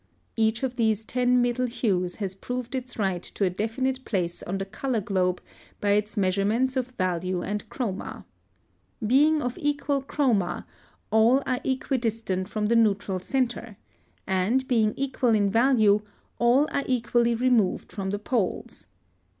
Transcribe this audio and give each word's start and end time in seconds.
Each 0.35 0.63
of 0.63 0.77
these 0.77 1.05
ten 1.05 1.43
middle 1.43 1.67
hues 1.67 2.15
has 2.15 2.33
proved 2.33 2.73
its 2.73 2.97
right 2.97 3.21
to 3.21 3.43
a 3.43 3.51
definite 3.51 4.03
place 4.03 4.41
on 4.41 4.57
the 4.57 4.65
color 4.65 4.99
globe 4.99 5.39
by 5.79 5.89
its 5.91 6.17
measurements 6.17 6.75
of 6.75 6.87
value 6.97 7.43
and 7.43 7.69
chroma. 7.69 8.25
Being 9.05 9.43
of 9.43 9.59
equal 9.61 10.01
chroma, 10.01 10.65
all 11.11 11.43
are 11.45 11.61
equidistant 11.63 12.49
from 12.49 12.65
the 12.65 12.75
neutral 12.75 13.19
centre, 13.19 13.77
and, 14.25 14.67
being 14.67 14.95
equal 14.97 15.35
in 15.35 15.51
value, 15.51 16.01
all 16.39 16.67
are 16.71 16.83
equally 16.87 17.35
removed 17.35 17.91
from 17.91 18.09
the 18.09 18.17
poles. 18.17 18.87